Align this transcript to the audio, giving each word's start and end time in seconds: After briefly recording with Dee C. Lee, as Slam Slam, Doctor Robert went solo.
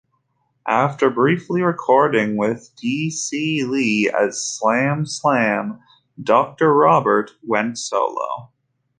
After 0.67 1.11
briefly 1.11 1.61
recording 1.61 2.35
with 2.35 2.71
Dee 2.75 3.11
C. 3.11 3.63
Lee, 3.63 4.09
as 4.09 4.43
Slam 4.43 5.05
Slam, 5.05 5.79
Doctor 6.19 6.73
Robert 6.73 7.33
went 7.43 7.77
solo. 7.77 8.49